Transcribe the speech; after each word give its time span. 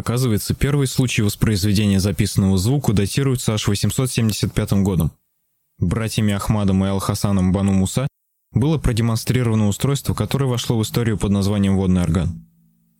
Оказывается, 0.00 0.54
первый 0.54 0.86
случай 0.86 1.20
воспроизведения 1.20 1.98
записанного 1.98 2.56
звука 2.56 2.94
датируется 2.94 3.52
аж 3.52 3.68
875 3.68 4.72
годом. 4.82 5.12
Братьями 5.78 6.32
Ахмадом 6.32 6.82
и 6.82 6.88
Ал-Хасаном 6.88 7.52
Бану 7.52 7.72
Муса 7.72 8.08
было 8.50 8.78
продемонстрировано 8.78 9.68
устройство, 9.68 10.14
которое 10.14 10.46
вошло 10.46 10.78
в 10.78 10.82
историю 10.82 11.18
под 11.18 11.32
названием 11.32 11.76
«водный 11.76 12.00
орган». 12.00 12.46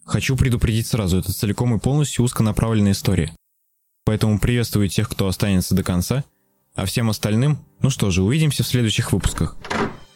Хочу 0.04 0.36
предупредить 0.36 0.88
сразу, 0.88 1.16
это 1.16 1.32
целиком 1.32 1.74
и 1.74 1.78
полностью 1.78 2.22
узконаправленная 2.22 2.92
история. 2.92 3.34
Поэтому 4.04 4.38
приветствую 4.38 4.90
тех, 4.90 5.08
кто 5.08 5.26
останется 5.26 5.74
до 5.74 5.82
конца, 5.82 6.24
а 6.74 6.84
всем 6.84 7.08
остальным, 7.08 7.64
ну 7.80 7.88
что 7.88 8.10
же, 8.10 8.22
увидимся 8.22 8.62
в 8.62 8.66
следующих 8.66 9.12
выпусках. 9.12 9.56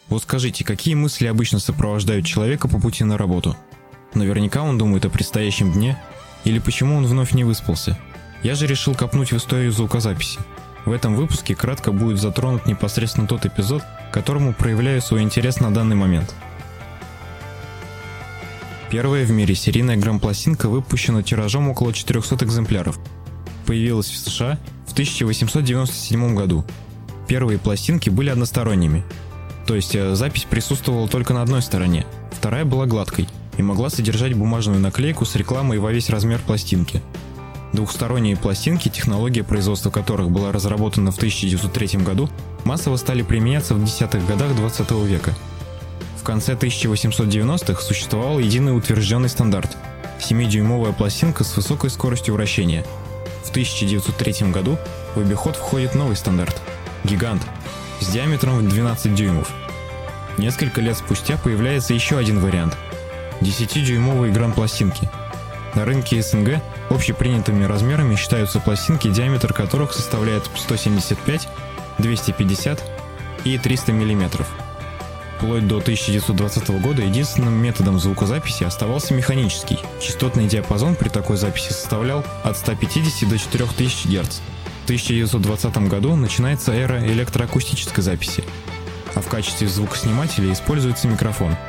Вот 0.07 0.21
скажите, 0.21 0.63
какие 0.63 0.93
мысли 0.93 1.25
обычно 1.25 1.57
сопровождают 1.57 2.27
человека 2.27 2.67
по 2.67 2.79
пути 2.79 3.03
на 3.03 3.17
работу? 3.17 3.57
Наверняка 4.13 4.61
он 4.61 4.77
думает 4.77 5.03
о 5.05 5.09
предстоящем 5.09 5.71
дне– 5.71 5.99
или 6.45 6.59
почему 6.59 6.95
он 6.95 7.05
вновь 7.05 7.33
не 7.33 7.43
выспался? 7.43 7.97
Я 8.43 8.55
же 8.55 8.67
решил 8.67 8.93
копнуть 8.93 9.31
в 9.31 9.37
историю 9.37 9.71
звукозаписи. 9.71 10.39
В 10.85 10.91
этом 10.91 11.15
выпуске 11.15 11.55
кратко 11.55 11.91
будет 11.91 12.19
затронут 12.19 12.67
непосредственно 12.67 13.27
тот 13.27 13.45
эпизод, 13.45 13.83
которому 14.11 14.53
проявляю 14.53 15.01
свой 15.01 15.23
интерес 15.23 15.59
на 15.59 15.73
данный 15.73 15.95
момент. 15.95 16.33
Первая 18.91 19.25
в 19.25 19.31
мире 19.31 19.55
серийная 19.55 19.97
грампластинка 19.97 20.69
выпущена 20.69 21.23
тиражом 21.23 21.69
около 21.69 21.91
400 21.91 22.45
экземпляров. 22.45 22.99
Появилась 23.65 24.11
в 24.11 24.17
США 24.17 24.59
в 24.85 24.93
1897 24.93 26.35
году. 26.35 26.63
Первые 27.27 27.57
пластинки 27.57 28.11
были 28.11 28.29
односторонними, 28.29 29.03
то 29.65 29.75
есть 29.75 29.95
э, 29.95 30.13
запись 30.13 30.45
присутствовала 30.47 31.07
только 31.07 31.33
на 31.33 31.41
одной 31.41 31.63
стороне, 31.63 32.05
вторая 32.31 32.63
была 32.63 32.85
гладкой– 32.85 33.27
и 33.57 33.61
могла 33.61 33.89
содержать 33.89 34.33
бумажную 34.33 34.79
наклейку 34.79 35.25
с 35.25 35.35
рекламой 35.35 35.79
во 35.79 35.91
весь 35.91 36.09
размер 36.09 36.39
пластинки. 36.39 37.01
Двухсторонние 37.73 38.37
пластинки, 38.37 38.89
технология 38.89 39.43
производства 39.43 39.89
которых 39.89 40.31
была 40.31 40.51
разработана 40.51 41.11
в 41.11 41.17
1903 41.17 41.99
году, 41.99 42.29
массово 42.63 42.95
стали 42.95 43.21
применяться 43.21 43.75
в 43.75 43.83
десятых 43.83 44.25
годах 44.25 44.55
20 44.55 44.91
века. 45.05 45.33
В 46.17 46.23
конце 46.23 46.53
1890-х 46.53 47.81
существовал 47.81 48.39
единый 48.39 48.75
утвержденный 48.75 49.29
стандарт– 49.29 49.77
7-дюймовая 50.19 50.93
пластинка 50.93 51.43
с 51.43 51.55
высокой 51.55 51.89
скоростью 51.89 52.33
вращения. 52.33 52.85
В 53.43 53.49
1903 53.49 54.51
году 54.51 54.77
в 55.15 55.19
обиход 55.19 55.55
входит 55.55 55.95
новый 55.95 56.15
стандарт– 56.15 56.59
гигант 57.03 57.43
с 57.99 58.07
диаметром 58.07 58.59
в 58.59 58.69
12 58.69 59.13
дюймов. 59.13 59.51
Несколько 60.37 60.81
лет 60.81 60.97
спустя 60.97 61.37
появляется 61.37 61.93
еще 61.93 62.17
один 62.17 62.39
вариант– 62.39 62.77
10-дюймовые 63.45 64.31
гран-пластинки. 64.31 65.09
На 65.75 65.85
рынке 65.85 66.21
СНГ 66.21 66.61
общепринятыми 66.89 67.65
размерами 67.65 68.15
считаются 68.15 68.59
пластинки, 68.59 69.09
диаметр 69.09 69.53
которых 69.53 69.93
составляет 69.93 70.49
175, 70.55 71.47
250 71.97 72.83
и 73.43 73.57
300 73.57 73.91
мм. 73.91 74.45
Вплоть 75.37 75.67
до 75.67 75.77
1920 75.77 76.69
года 76.81 77.01
единственным 77.01 77.53
методом 77.53 77.99
звукозаписи 77.99 78.63
оставался 78.63 79.13
механический. 79.13 79.79
Частотный 80.01 80.47
диапазон 80.47 80.95
при 80.95 81.09
такой 81.09 81.35
записи 81.35 81.73
составлял 81.73 82.23
от 82.43 82.57
150 82.57 83.29
до 83.29 83.37
4000 83.37 84.07
Гц. 84.07 84.39
В 84.81 84.85
1920 84.85 85.77
году 85.89 86.15
начинается 86.15 86.71
эра 86.71 87.05
электроакустической 87.05 88.03
записи, 88.03 88.43
а 89.13 89.21
в 89.21 89.27
качестве 89.27 89.67
звукоснимателя 89.67 90.53
используется 90.53 91.07
микрофон– 91.07 91.55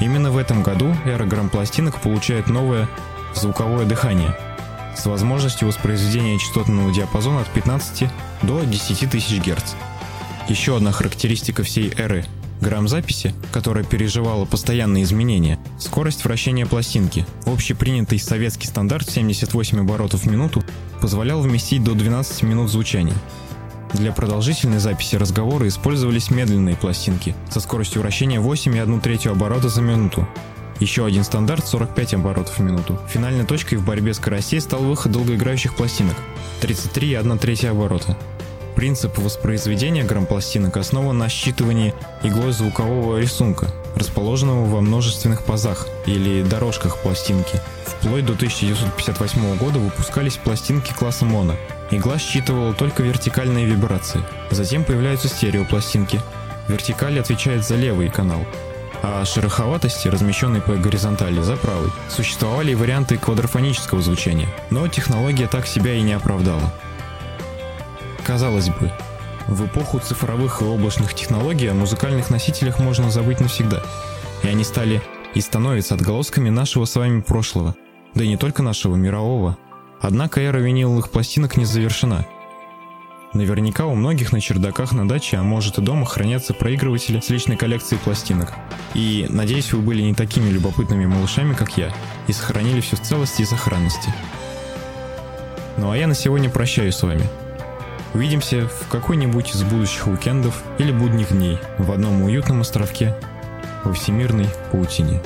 Именно 0.00 0.30
в 0.30 0.36
этом 0.36 0.62
году 0.62 0.94
эра 1.04 1.24
грампластинок 1.24 2.00
получает 2.00 2.48
новое 2.48 2.88
звуковое 3.34 3.84
дыхание 3.84 4.36
с 4.96 5.06
возможностью 5.06 5.68
воспроизведения 5.68 6.38
частотного 6.38 6.92
диапазона 6.92 7.40
от 7.40 7.48
15 7.48 8.10
до 8.42 8.64
10 8.64 9.10
тысяч 9.10 9.38
Гц. 9.40 9.74
Еще 10.48 10.76
одна 10.76 10.92
характеристика 10.92 11.62
всей 11.62 11.92
эры 11.96 12.24
грамзаписи, 12.60 13.34
которая 13.52 13.84
переживала 13.84 14.44
постоянные 14.44 15.04
изменения, 15.04 15.58
скорость 15.78 16.24
вращения 16.24 16.66
пластинки. 16.66 17.24
Общепринятый 17.46 18.18
советский 18.18 18.66
стандарт 18.66 19.08
78 19.08 19.80
оборотов 19.80 20.22
в 20.22 20.30
минуту 20.30 20.64
позволял 21.00 21.40
вместить 21.40 21.84
до 21.84 21.94
12 21.94 22.42
минут 22.42 22.70
звучания. 22.70 23.14
Для 23.92 24.12
продолжительной 24.12 24.78
записи 24.78 25.16
разговора 25.16 25.66
использовались 25.66 26.30
медленные 26.30 26.76
пластинки 26.76 27.34
со 27.50 27.60
скоростью 27.60 28.02
вращения 28.02 28.40
8,1 28.40 29.00
третью 29.00 29.32
оборота 29.32 29.68
за 29.68 29.80
минуту. 29.80 30.28
Еще 30.78 31.04
один 31.04 31.24
стандарт 31.24 31.66
45 31.66 32.14
оборотов 32.14 32.58
в 32.58 32.62
минуту. 32.62 32.98
Финальной 33.08 33.44
точкой 33.44 33.76
в 33.76 33.84
борьбе 33.84 34.14
скоростей 34.14 34.60
стал 34.60 34.80
выход 34.80 35.10
долгоиграющих 35.12 35.74
пластинок 35.74 36.16
33,1 36.60 37.38
третья 37.38 37.70
оборота. 37.70 38.16
Принцип 38.78 39.18
воспроизведения 39.18 40.04
грампластинок 40.04 40.76
основан 40.76 41.18
на 41.18 41.28
считывании 41.28 41.94
иглой 42.22 42.52
звукового 42.52 43.18
рисунка, 43.18 43.66
расположенного 43.96 44.66
во 44.66 44.80
множественных 44.80 45.42
пазах 45.42 45.88
или 46.06 46.44
дорожках 46.44 46.98
пластинки. 46.98 47.60
Вплоть 47.84 48.24
до 48.24 48.34
1958 48.34 49.56
года 49.56 49.80
выпускались 49.80 50.36
пластинки 50.36 50.92
класса 50.92 51.24
моно, 51.24 51.56
Игла 51.90 52.18
считывала 52.18 52.72
только 52.72 53.02
вертикальные 53.02 53.66
вибрации. 53.66 54.22
Затем 54.52 54.84
появляются 54.84 55.26
стереопластинки. 55.26 56.20
Вертикаль 56.68 57.18
отвечает 57.18 57.66
за 57.66 57.74
левый 57.74 58.10
канал, 58.10 58.46
а 59.02 59.24
шероховатости, 59.24 60.06
размещенные 60.06 60.62
по 60.62 60.74
горизонтали, 60.74 61.42
за 61.42 61.56
правый. 61.56 61.90
Существовали 62.08 62.70
и 62.70 62.76
варианты 62.76 63.18
квадрофонического 63.18 64.00
звучания, 64.00 64.48
но 64.70 64.86
технология 64.86 65.48
так 65.48 65.66
себя 65.66 65.94
и 65.94 66.00
не 66.00 66.12
оправдала. 66.12 66.72
Казалось 68.28 68.68
бы, 68.68 68.92
в 69.48 69.64
эпоху 69.64 70.00
цифровых 70.00 70.60
и 70.60 70.64
облачных 70.64 71.14
технологий 71.14 71.68
о 71.68 71.74
музыкальных 71.74 72.28
носителях 72.28 72.78
можно 72.78 73.10
забыть 73.10 73.40
навсегда, 73.40 73.82
и 74.42 74.48
они 74.48 74.64
стали 74.64 75.00
и 75.32 75.40
становятся 75.40 75.94
отголосками 75.94 76.50
нашего 76.50 76.84
с 76.84 76.94
вами 76.94 77.22
прошлого, 77.22 77.74
да 78.14 78.24
и 78.24 78.28
не 78.28 78.36
только 78.36 78.62
нашего 78.62 78.96
мирового, 78.96 79.56
Однако 80.00 80.42
эра 80.42 80.58
виниловых 80.58 81.10
пластинок 81.10 81.56
не 81.56 81.64
завершена. 81.64 82.26
Наверняка 83.32 83.86
у 83.86 83.94
многих 83.94 84.32
на 84.32 84.42
чердаках 84.42 84.92
на 84.92 85.08
даче, 85.08 85.38
а 85.38 85.42
может 85.42 85.78
и 85.78 85.82
дома, 85.82 86.04
хранятся 86.04 86.52
проигрыватели 86.52 87.20
с 87.20 87.30
личной 87.30 87.56
коллекцией 87.56 88.00
пластинок. 88.00 88.52
И 88.92 89.26
надеюсь, 89.30 89.72
вы 89.72 89.80
были 89.80 90.02
не 90.02 90.14
такими 90.14 90.50
любопытными 90.50 91.06
малышами, 91.06 91.54
как 91.54 91.78
я, 91.78 91.94
и 92.26 92.32
сохранили 92.32 92.82
все 92.82 92.96
в 92.96 93.00
целости 93.00 93.40
и 93.40 93.46
сохранности. 93.46 94.14
Ну 95.78 95.90
а 95.90 95.96
я 95.96 96.06
на 96.06 96.14
сегодня 96.14 96.50
прощаюсь 96.50 96.94
с 96.94 97.02
вами. 97.02 97.24
Увидимся 98.14 98.68
в 98.68 98.88
какой-нибудь 98.88 99.54
из 99.54 99.62
будущих 99.62 100.06
уикендов 100.06 100.62
или 100.78 100.92
будних 100.92 101.32
дней 101.32 101.58
в 101.78 101.92
одном 101.92 102.22
уютном 102.22 102.62
островке 102.62 103.14
во 103.84 103.92
всемирной 103.92 104.46
паутине. 104.72 105.20